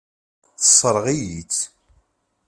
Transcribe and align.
Tessṛeɣ-iyi-tt. 0.59 1.61